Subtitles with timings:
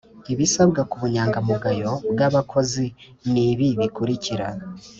[0.33, 2.85] Ibisabwa k ‘ubunyangamugayo bw’ abakozi
[3.31, 4.47] ni ibi bikurikira